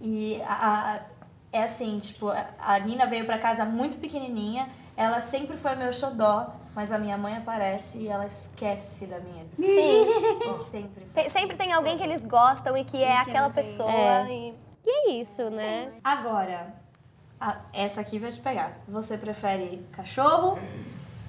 e 0.00 0.40
a, 0.46 0.92
a- 0.94 1.00
é 1.54 1.62
assim, 1.62 1.98
tipo, 2.00 2.28
a- 2.28 2.78
Nina 2.80 3.06
veio 3.06 3.24
pra 3.24 3.38
casa 3.38 3.64
muito 3.64 3.98
pequenininha, 3.98 4.68
ela 4.96 5.20
sempre 5.20 5.56
foi 5.56 5.74
meu 5.76 5.92
xodó, 5.92 6.52
mas 6.74 6.90
a 6.90 6.98
minha 6.98 7.16
mãe 7.16 7.36
aparece 7.36 7.98
e 7.98 8.08
ela 8.08 8.26
esquece 8.26 9.06
da 9.06 9.20
minha 9.20 9.42
existência. 9.42 9.82
Sim. 9.82 10.50
E 10.50 10.54
sempre. 10.54 11.04
Tem- 11.14 11.28
sempre 11.28 11.56
tem 11.56 11.72
alguém 11.72 11.96
que 11.96 12.02
eles 12.02 12.24
gostam 12.24 12.76
e 12.76 12.84
que 12.84 13.02
é 13.02 13.16
aquela 13.16 13.50
pessoa. 13.50 13.90
É. 13.90 14.26
E... 14.28 14.54
E 14.86 14.90
é 14.90 15.12
isso, 15.12 15.48
né? 15.48 15.92
Agora, 16.02 16.74
a- 17.40 17.58
essa 17.72 18.00
aqui 18.00 18.18
vai 18.18 18.30
te 18.30 18.40
pegar. 18.40 18.72
Você 18.88 19.16
prefere 19.16 19.86
cachorro 19.92 20.58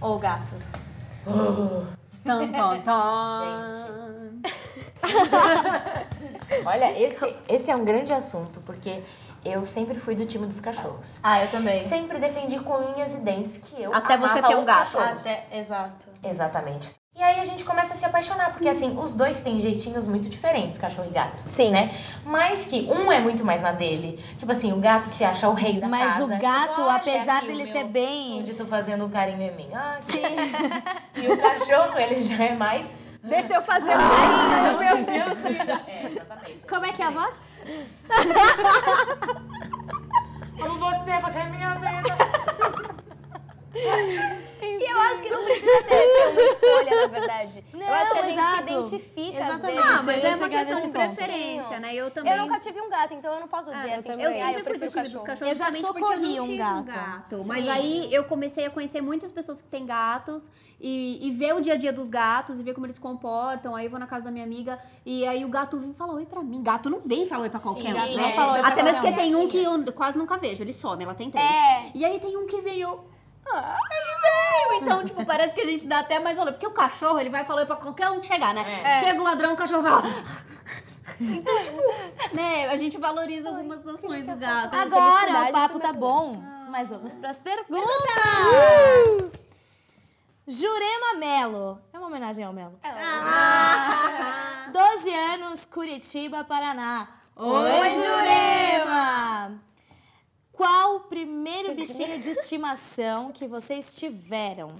ou 0.01 0.17
gato? 0.19 0.53
Tan, 2.25 2.51
tan, 2.51 2.81
tan. 2.81 4.41
Olha, 6.65 6.99
esse, 6.99 7.33
esse 7.47 7.71
é 7.71 7.75
um 7.75 7.85
grande 7.85 8.13
assunto, 8.13 8.59
porque 8.61 9.03
eu 9.45 9.65
sempre 9.67 9.99
fui 9.99 10.15
do 10.15 10.25
time 10.25 10.47
dos 10.47 10.59
cachorros. 10.59 11.19
Ah, 11.23 11.43
eu 11.43 11.49
também. 11.49 11.79
Sempre 11.81 12.17
defendi 12.19 12.59
com 12.59 12.73
unhas 12.77 13.13
e 13.13 13.19
dentes 13.19 13.59
que 13.59 13.81
eu 13.81 13.93
Até 13.93 14.17
você 14.17 14.41
ter 14.41 14.55
um 14.55 14.59
os 14.59 14.65
gato. 14.65 14.79
cachorros. 14.91 15.21
Até, 15.21 15.45
exato. 15.53 16.07
Exatamente. 16.23 16.95
E 17.15 17.23
aí 17.23 17.39
a 17.39 17.45
gente 17.45 17.63
começa 17.63 17.93
a 17.93 17.95
se 17.95 18.03
apaixonar, 18.05 18.51
porque 18.51 18.67
assim, 18.67 18.99
os 18.99 19.15
dois 19.15 19.41
têm 19.41 19.61
jeitinhos 19.61 20.05
muito 20.05 20.27
diferentes, 20.27 20.77
cachorro 20.77 21.07
e 21.09 21.13
gato. 21.13 21.43
Sim. 21.45 21.71
Né? 21.71 21.89
Mas 22.25 22.65
que 22.65 22.89
um 22.91 23.09
é 23.11 23.21
muito 23.21 23.45
mais 23.45 23.61
na 23.61 23.71
dele. 23.71 24.21
Tipo 24.37 24.51
assim, 24.51 24.73
o 24.73 24.77
gato 24.81 25.05
se 25.07 25.23
acha 25.23 25.47
o 25.47 25.53
rei 25.53 25.79
da 25.79 25.87
Mas 25.87 26.13
casa. 26.15 26.25
o 26.35 26.39
gato, 26.39 26.75
Tipo, 26.75 26.89
apesar 26.89 27.41
dele 27.43 27.65
ser 27.65 27.85
bem- 27.85 28.37
súdito 28.39 28.65
fazendo 28.65 29.05
um 29.05 29.09
carinho 29.09 29.41
em 29.43 29.55
mim. 29.55 29.69
Ah, 29.73 29.95
sim. 29.99 30.19
e 31.15 31.27
o 31.31 31.37
cachorro, 31.37 31.97
ele 31.97 32.21
já 32.23 32.43
é 32.43 32.53
mais 32.53 32.91
Deixa 33.25 33.55
eu 33.55 33.61
fazer 33.61 33.91
um 33.91 34.09
carinho 34.09 34.71
no 34.71 34.77
meu... 34.79 34.95
É, 35.87 36.05
exatamente. 36.05 36.65
Como 36.67 36.85
é 36.85 36.91
que 36.91 37.01
é 37.01 37.05
a 37.05 37.09
voz? 37.09 37.43
Como 40.59 40.79
você, 40.79 41.11
você 41.21 41.39
é 41.39 41.43
minha 41.49 41.73
vida. 41.75 42.15
E 44.61 44.91
eu 44.91 45.01
acho 45.01 45.21
que 45.21 45.29
não 45.29 45.43
precisa 45.43 45.83
ter, 45.83 46.07
ter 46.07 46.27
uma 46.29 46.41
escolha, 46.41 47.01
na 47.01 47.07
verdade. 47.07 47.65
eu 47.73 47.79
Não, 47.79 47.93
acho 47.93 48.11
que 48.13 48.19
a 48.19 48.23
gente 48.23 48.39
identifica 48.95 49.43
Exatamente. 49.43 49.79
às 49.79 49.85
Ah, 49.85 49.89
vezes. 49.89 50.05
mas 50.05 50.17
eu 50.17 50.23
ia 50.23 50.29
é 50.29 50.35
uma 50.35 50.49
questão 50.49 50.81
de 50.81 50.87
preferência, 50.89 51.79
né? 51.79 51.95
Eu 51.95 52.11
também. 52.11 52.33
Eu 52.33 52.37
nunca 52.45 52.59
tive 52.59 52.81
um 52.81 52.89
gato, 52.89 53.13
então 53.13 53.33
eu 53.33 53.39
não 53.39 53.47
posso 53.47 53.65
dizer 53.65 53.77
Ah, 53.77 53.87
eu 53.87 53.99
assim, 53.99 54.09
também. 54.09 54.25
eu, 54.25 54.31
Eu 54.31 54.37
ah, 54.37 54.45
sempre 54.47 54.61
eu 54.61 54.65
fui 54.65 54.73
do 54.73 54.79
time 54.79 54.89
dos 54.89 54.93
cachorro. 54.93 55.25
cachorros 55.25 55.51
Eu 55.51 55.55
já 55.57 55.65
porque 55.65 55.77
eu 55.83 55.87
socorri 55.87 56.35
não 56.37 56.79
um 56.79 56.83
gato. 56.83 57.43
Mas 57.45 57.63
Sim. 57.63 57.69
aí 57.69 58.13
eu 58.13 58.23
comecei 58.25 58.65
a 58.65 58.69
conhecer 58.69 59.01
muitas 59.01 59.31
pessoas 59.31 59.61
que 59.61 59.67
têm 59.67 59.85
gatos 59.85 60.49
e, 60.79 61.25
e 61.27 61.31
ver 61.31 61.53
o 61.55 61.61
dia 61.61 61.73
a 61.73 61.77
dia 61.77 61.93
dos 61.93 62.09
gatos 62.09 62.59
e 62.59 62.63
ver 62.63 62.73
como 62.73 62.85
eles 62.85 62.95
se 62.95 63.01
comportam. 63.01 63.75
Aí 63.75 63.85
eu 63.85 63.89
vou 63.91 63.99
na 63.99 64.07
casa 64.07 64.25
da 64.25 64.31
minha 64.31 64.43
amiga 64.45 64.79
e 65.05 65.25
aí 65.25 65.45
o 65.45 65.49
gato 65.49 65.77
vem 65.77 65.91
e 65.91 65.93
fala 65.93 66.13
oi 66.13 66.25
pra 66.25 66.41
mim. 66.41 66.61
Gato 66.63 66.89
não 66.89 66.99
vem 66.99 67.23
e 67.23 67.27
fala 67.27 67.43
oi 67.43 67.49
pra 67.49 67.59
qualquer 67.59 67.93
um. 67.93 68.11
Sim, 68.11 68.15
né? 68.17 68.31
fala 68.33 68.53
oi 68.53 68.59
pra 68.59 68.67
Até 68.69 68.83
mesmo 68.83 69.01
porque 69.01 69.13
um. 69.13 69.15
tem 69.17 69.35
um 69.35 69.47
que 69.47 69.63
eu 69.63 69.93
quase 69.93 70.17
nunca 70.17 70.37
vejo, 70.37 70.63
ele 70.63 70.73
some, 70.73 71.03
ela 71.03 71.15
tem 71.15 71.29
três. 71.31 71.45
É. 71.49 71.91
E 71.93 72.03
aí 72.05 72.19
tem 72.19 72.35
um 72.37 72.45
que 72.45 72.59
veio. 72.61 72.99
Ah, 73.47 73.77
ele 73.91 74.21
veio! 74.21 74.34
Então, 74.75 75.03
tipo, 75.05 75.25
parece 75.25 75.55
que 75.55 75.61
a 75.61 75.65
gente 75.65 75.85
dá 75.87 75.99
até 75.99 76.19
mais 76.19 76.37
valor. 76.37 76.53
Porque 76.53 76.67
o 76.67 76.71
cachorro, 76.71 77.19
ele 77.19 77.29
vai 77.29 77.43
falar 77.45 77.61
oi 77.61 77.65
pra 77.65 77.75
qualquer 77.75 78.09
um 78.09 78.19
que 78.19 78.27
chegar, 78.27 78.53
né? 78.53 78.63
É. 78.83 78.99
Chega 78.99 79.19
o 79.19 79.23
ladrão, 79.23 79.53
o 79.53 79.57
cachorro 79.57 79.81
vai 79.81 79.91
lá. 79.91 80.03
Então, 81.19 81.63
tipo, 81.63 81.81
né? 82.35 82.67
A 82.69 82.75
gente 82.77 82.97
valoriza 82.97 83.49
algumas 83.49 83.87
ações 83.87 84.25
do 84.25 84.35
gato. 84.37 84.75
Agora 84.75 85.49
o 85.49 85.51
papo 85.51 85.77
e 85.77 85.81
tá 85.81 85.89
prematura. 85.89 85.93
bom, 85.93 86.43
mas 86.69 86.89
vamos 86.89 87.15
pras 87.15 87.39
perguntas. 87.39 87.85
Jurema 90.47 91.15
Melo. 91.17 91.79
É 91.93 91.97
uma 91.97 92.07
homenagem 92.07 92.43
ao 92.45 92.53
Melo. 92.53 92.77
12 94.71 95.13
anos, 95.13 95.65
Curitiba, 95.65 96.43
Paraná. 96.43 97.07
Oi, 97.35 97.89
Jurema! 97.91 99.59
Qual 100.55 100.95
o 100.95 100.99
primeiro 101.01 101.75
bichinho 101.75 102.17
de 102.19 102.29
estimação 102.31 103.31
que 103.31 103.45
vocês 103.47 103.95
tiveram? 103.95 104.75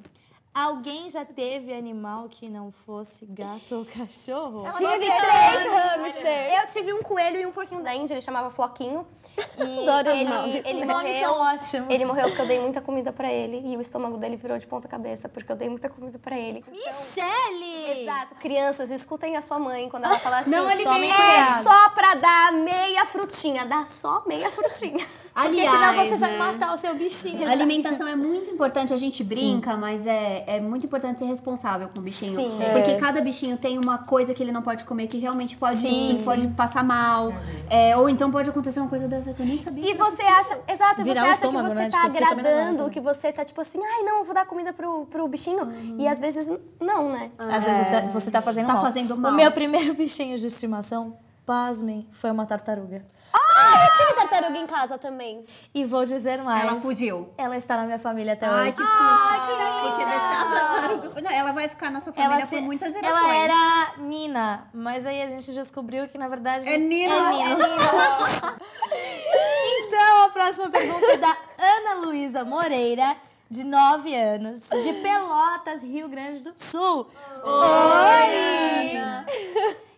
Alguém 0.54 1.10
já 1.10 1.26
teve 1.26 1.74
animal 1.74 2.30
que 2.30 2.48
não 2.48 2.72
fosse 2.72 3.26
gato 3.26 3.76
ou 3.76 3.86
cachorro? 3.86 4.64
Tive 4.78 5.06
três 5.06 5.68
hamsters. 5.68 6.54
Eu 6.54 6.68
tive 6.72 6.94
um 6.94 7.02
coelho 7.02 7.42
e 7.42 7.46
um 7.46 7.52
porquinho 7.52 7.84
da 7.84 7.94
Índia, 7.94 8.14
ele 8.14 8.22
chamava 8.22 8.50
Floquinho. 8.50 9.06
E 9.58 9.88
Adoro 9.90 10.10
os 10.16 10.20
ele, 10.22 10.30
nomes. 10.30 10.56
ele 10.66 10.80
Os 10.82 10.88
nomes 10.88 11.12
morreu. 11.12 11.30
são 11.30 11.40
ótimos. 11.42 11.90
Ele 11.90 12.06
morreu 12.06 12.26
porque 12.28 12.42
eu 12.42 12.48
dei 12.48 12.60
muita 12.60 12.82
comida 12.82 13.12
pra 13.14 13.32
ele 13.32 13.62
e 13.66 13.78
o 13.78 13.82
estômago 13.82 14.18
dele 14.18 14.36
virou 14.36 14.58
de 14.58 14.66
ponta 14.68 14.88
cabeça 14.88 15.28
porque 15.30 15.52
eu 15.52 15.56
dei 15.56 15.70
muita 15.70 15.90
comida 15.90 16.18
pra 16.20 16.38
ele. 16.38 16.64
Michele! 16.72 18.02
Exato, 18.02 18.36
crianças, 18.36 18.90
escutem 18.92 19.36
a 19.36 19.42
sua 19.42 19.60
mãe 19.60 19.90
quando 19.90 20.06
ela 20.06 20.20
fala 20.20 20.40
assim. 20.40 20.50
Não 20.50 20.66
tomem 20.84 21.12
é 21.12 21.16
cuidado." 21.16 21.64
só 21.64 21.90
pra 21.90 22.16
dar 22.16 22.54
meia 22.54 23.06
frutinha, 23.06 23.66
dá 23.66 23.86
só 23.86 24.24
meia 24.26 24.50
frutinha. 24.50 25.06
Porque 25.36 25.50
Aliás, 25.50 25.70
senão 25.70 26.06
você 26.06 26.18
vai 26.18 26.32
né? 26.32 26.38
matar 26.38 26.74
o 26.74 26.78
seu 26.78 26.96
bichinho. 26.96 27.46
A 27.46 27.52
alimentação 27.52 28.08
é 28.08 28.16
muito 28.16 28.50
importante, 28.50 28.94
a 28.94 28.98
gente 28.98 29.22
brinca, 29.22 29.76
mas 29.76 30.08
é, 30.08 30.46
é 30.48 30.62
muito 30.62 30.86
importante 30.86 31.20
ser 31.20 31.26
responsável 31.26 31.90
com 31.90 32.00
o 32.00 32.02
bichinho. 32.02 32.40
Sim. 32.40 32.60
Porque 32.72 32.96
cada 32.96 33.20
bichinho 33.20 33.58
tem 33.58 33.78
uma 33.78 33.98
coisa 33.98 34.34
que 34.34 34.42
ele 34.42 34.54
não 34.54 34.62
pode 34.62 34.86
comer 34.86 35.08
que 35.08 35.18
realmente 35.18 35.58
pode, 35.58 35.76
Sim, 35.76 36.16
pode 36.24 36.48
passar 36.48 36.86
mal. 36.86 37.34
É, 37.70 37.98
ou 37.98 38.08
então 38.08 38.32
pode 38.32 38.50
acontecer 38.50 38.80
uma 38.80 38.88
coisa 38.88 39.10
dessa 39.10 39.25
que 39.34 39.42
eu 39.42 39.46
nem 39.46 39.58
sabia. 39.58 39.90
E 39.92 39.94
você 39.94 40.22
acha, 40.22 40.60
exato, 40.68 41.04
você 41.04 41.12
acha 41.12 41.32
estômago, 41.34 41.68
que 41.68 41.74
você 41.74 41.80
né? 41.82 41.90
tá 41.90 42.02
Tipo, 42.10 42.18
agradando, 42.18 42.78
também. 42.78 42.92
que 42.92 43.00
você 43.02 43.32
tá 43.34 43.44
tipo 43.46 43.60
assim, 43.62 43.80
ai 43.84 44.04
não, 44.04 44.20
eu 44.20 44.24
vou 44.24 44.34
dar 44.34 44.46
comida 44.46 44.72
pro, 44.74 45.06
pro 45.08 45.28
bichinho. 45.28 45.68
E 45.98 46.08
às 46.08 46.20
vezes 46.20 46.48
não, 46.80 47.10
né? 47.12 47.32
Às 47.38 47.66
vezes 47.66 47.86
tá- 47.88 48.02
você 48.12 48.30
tá 48.32 48.42
fazendo 48.42 48.68
Tá 48.68 48.74
mal. 48.74 48.82
fazendo 48.84 49.18
mal. 49.18 49.32
O 49.32 49.36
meu 49.36 49.52
primeiro 49.52 49.94
bichinho 49.96 50.38
de 50.38 50.48
estimação, 50.48 51.18
pasmem, 51.46 52.08
foi 52.12 52.32
uma 52.32 52.46
tartaruga. 52.46 53.06
Ah, 53.58 53.86
eu 53.86 53.92
tive 53.98 54.14
tartaruga 54.20 54.58
em 54.60 54.68
casa 54.68 54.98
também. 54.98 55.44
E 55.74 55.84
vou 55.86 56.06
dizer 56.06 56.42
mais. 56.42 56.62
Ela 56.64 56.80
fugiu. 56.80 57.30
Ela 57.38 57.58
está 57.58 57.76
na 57.78 57.84
minha 57.86 58.00
família 58.00 58.34
até 58.34 58.46
Ai, 58.46 58.68
hoje. 58.68 58.78
que 58.78 58.84
fofa. 58.84 59.82
Porque 59.82 60.06
deixar 60.06 60.42
a 60.42 60.46
tartaruga. 60.52 61.22
Não, 61.22 61.32
Ela 61.32 61.52
vai 61.52 61.68
ficar 61.70 61.90
na 61.90 62.00
sua 62.00 62.14
família 62.14 62.34
Ela, 62.36 62.42
por 62.42 62.48
se- 62.50 62.62
muitas 62.62 62.94
gerações. 62.94 63.18
ela 63.26 63.36
era 63.36 63.94
Nina, 63.98 64.68
mas 64.74 65.06
aí 65.06 65.22
a 65.22 65.28
gente 65.28 65.54
descobriu 65.54 66.08
que 66.08 66.18
na 66.18 66.28
verdade 66.30 66.68
É 66.70 66.78
Nina. 66.78 67.14
É 67.14 67.32
Nino. 67.56 67.62
então 67.62 68.00
a 68.00 68.56
próxima 70.46 70.70
pergunta 70.70 71.06
é 71.08 71.18
da 71.18 71.36
Ana 71.58 72.06
Luísa 72.06 72.46
Moreira, 72.46 73.16
de 73.50 73.64
9 73.64 74.14
anos, 74.16 74.70
de 74.70 74.94
Pelotas, 74.94 75.82
Rio 75.82 76.08
Grande 76.08 76.40
do 76.40 76.54
Sul. 76.56 77.08
Oi! 77.44 79.26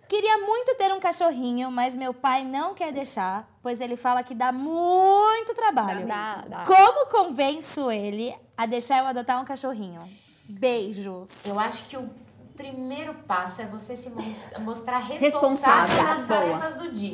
Queria 0.08 0.38
muito 0.38 0.74
ter 0.76 0.94
um 0.94 1.02
cachorrinho, 1.02 1.70
mas 1.70 1.98
meu 1.98 2.14
pai 2.14 2.46
não 2.46 2.74
quer 2.74 2.94
deixar, 2.94 3.46
pois 3.62 3.82
ele 3.82 3.98
fala 3.98 4.24
que 4.24 4.34
dá 4.34 4.54
muito 4.54 5.54
trabalho. 5.54 6.08
Dá, 6.08 6.46
dá. 6.48 6.64
Como 6.66 7.08
convenço 7.08 7.92
ele 7.92 8.34
a 8.56 8.66
deixar 8.66 9.00
eu 9.00 9.06
adotar 9.08 9.42
um 9.42 9.46
cachorrinho? 9.46 10.02
Beijos. 10.48 11.46
Eu 11.46 11.60
acho 11.60 11.84
que 11.90 11.98
o 11.98 12.10
primeiro 12.56 13.14
passo 13.28 13.62
é 13.62 13.66
você 13.66 13.98
se 13.98 14.10
mos- 14.12 14.46
mostrar 14.60 15.00
Responsável, 15.00 15.94
responsável 15.98 16.04
nas 16.06 16.28
boa. 16.28 16.40
tarefas 16.40 16.67
do 16.67 16.67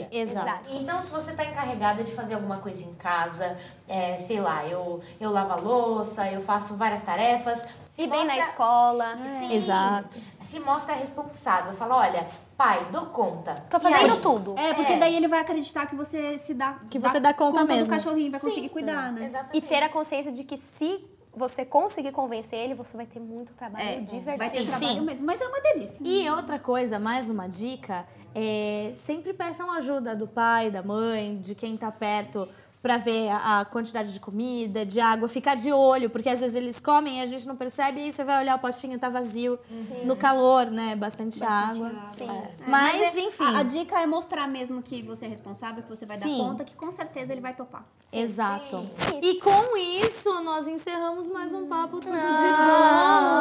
dia. 0.09 0.21
Exato. 0.21 0.69
Então, 0.73 0.99
se 1.01 1.09
você 1.11 1.33
tá 1.35 1.45
encarregada 1.45 2.03
de 2.03 2.11
fazer 2.11 2.35
alguma 2.35 2.57
coisa 2.57 2.83
em 2.83 2.93
casa, 2.95 3.57
é, 3.87 4.17
sei 4.17 4.39
lá, 4.39 4.65
eu, 4.67 5.01
eu 5.19 5.31
lavo 5.31 5.53
a 5.53 5.55
louça, 5.55 6.27
eu 6.29 6.41
faço 6.41 6.75
várias 6.75 7.03
tarefas. 7.03 7.67
Se 7.89 8.03
E 8.03 8.07
bem 8.07 8.25
na 8.25 8.33
mostra- 8.33 8.49
escola. 8.51 9.17
Sim. 9.29 9.53
Exato. 9.53 10.19
Se 10.41 10.59
mostra 10.59 10.95
responsável. 10.95 11.73
Fala, 11.73 11.95
olha, 11.97 12.27
pai, 12.57 12.87
dou 12.91 13.05
conta. 13.07 13.63
Tô 13.69 13.79
fazendo 13.79 14.19
tudo. 14.21 14.57
É, 14.57 14.73
porque 14.73 14.93
É. 14.93 14.97
daí 14.99 15.15
ele 15.15 15.27
vai 15.27 15.39
acreditar 15.41 15.85
que 15.85 15.95
você 15.95 16.37
se 16.37 16.53
dá 16.53 16.77
Que 16.89 16.97
você 16.99 17.19
dá 17.19 17.33
conta 17.33 17.63
mesmo. 17.63 17.85
do 17.85 17.89
cachorrinho, 17.97 18.31
vai 18.31 18.39
Sim. 18.39 18.47
conseguir 18.49 18.69
cuidar, 18.69 19.11
né? 19.11 19.25
Exatamente. 19.25 19.57
E 19.57 19.61
ter 19.61 19.83
a 19.83 19.89
consciência 19.89 20.31
de 20.31 20.43
que 20.43 20.57
se 20.57 21.07
você 21.35 21.65
conseguir 21.65 22.11
convencer 22.11 22.59
ele, 22.59 22.75
você 22.75 22.95
vai 22.95 23.05
ter 23.07 23.19
muito 23.19 23.53
trabalho 23.53 23.83
É, 23.89 23.99
de 24.01 24.19
vai 24.19 24.37
verdade. 24.37 24.51
ter 24.51 24.63
Sim. 24.63 24.77
trabalho 24.77 25.01
mesmo, 25.03 25.25
mas 25.25 25.41
é 25.41 25.47
uma 25.47 25.61
delícia. 25.61 25.97
E 26.03 26.29
outra 26.29 26.59
coisa, 26.59 26.99
mais 26.99 27.27
uma 27.29 27.47
dica, 27.47 28.05
é 28.35 28.91
sempre 28.95 29.33
peçam 29.33 29.71
ajuda 29.71 30.15
do 30.15 30.27
pai, 30.27 30.69
da 30.69 30.81
mãe, 30.83 31.37
de 31.39 31.55
quem 31.55 31.77
tá 31.77 31.91
perto 31.91 32.47
pra 32.83 32.97
ver 32.97 33.29
a 33.29 33.63
quantidade 33.63 34.11
de 34.11 34.19
comida, 34.19 34.85
de 34.85 34.99
água, 34.99 35.29
ficar 35.29 35.55
de 35.55 35.71
olho, 35.71 36.09
porque 36.09 36.27
às 36.27 36.41
vezes 36.41 36.53
eles 36.53 36.81
comem 36.81 37.19
e 37.19 37.21
a 37.21 37.25
gente 37.25 37.47
não 37.47 37.55
percebe 37.55 38.01
e 38.01 38.11
você 38.11 38.25
vai 38.25 38.41
olhar 38.43 38.57
o 38.57 38.59
potinho 38.59 38.99
tá 38.99 39.07
vazio 39.07 39.57
no 40.03 40.17
calor, 40.17 40.65
né? 40.65 40.93
Bastante, 40.93 41.41
água. 41.41 41.93
Sim. 42.01 42.27
Mas, 42.67 43.15
é- 43.15 43.21
enfim. 43.21 43.45
A, 43.45 43.59
a 43.59 43.63
dica 43.63 44.01
é 44.01 44.05
mostrar 44.05 44.49
mesmo 44.49 44.83
que 44.83 45.01
você 45.01 45.23
é 45.23 45.29
responsável, 45.29 45.81
que 45.81 45.87
você 45.87 46.05
vai 46.05 46.17
Sim. 46.17 46.37
dar 46.37 46.43
conta, 46.43 46.65
que 46.65 46.75
com 46.75 46.91
certeza 46.91 47.31
ele 47.31 47.39
vai 47.39 47.53
topar. 47.53 47.85
Exato. 48.11 48.85
sim. 49.09 49.19
E 49.21 49.35
com 49.39 49.77
isso, 49.77 50.43
nós 50.43 50.67
encerramos 50.67 51.29
mais 51.29 51.53
um 51.53 51.65
Papo 51.65 52.01
Tudo 52.01 52.11
de 52.11 52.19
Bom 52.19 53.32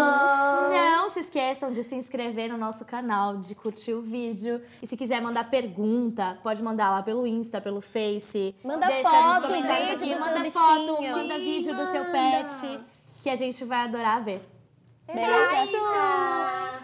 esqueçam 1.52 1.70
de 1.70 1.82
se 1.82 1.94
inscrever 1.94 2.48
no 2.48 2.56
nosso 2.56 2.84
canal, 2.84 3.36
de 3.36 3.54
curtir 3.54 3.92
o 3.92 4.00
vídeo. 4.02 4.60
E 4.82 4.86
se 4.86 4.96
quiser 4.96 5.20
mandar 5.20 5.50
pergunta, 5.50 6.38
pode 6.42 6.62
mandar 6.62 6.90
lá 6.90 7.02
pelo 7.02 7.26
Insta, 7.26 7.60
pelo 7.60 7.80
Face. 7.80 8.54
Manda 8.64 8.86
Deixa 8.86 9.10
foto, 9.10 9.48
vídeo 9.48 9.94
aqui, 9.94 10.14
manda 10.18 10.50
foto, 10.50 10.96
bichinho. 10.96 11.16
manda 11.16 11.38
vídeo 11.38 11.74
manda. 11.74 11.84
do 11.84 11.90
seu 11.90 12.04
pet, 12.06 12.80
que 13.22 13.30
a 13.30 13.36
gente 13.36 13.64
vai 13.64 13.84
adorar 13.84 14.22
ver. 14.24 14.42
É 15.06 15.14
Beleza? 15.14 15.66
Chuva! 15.70 16.82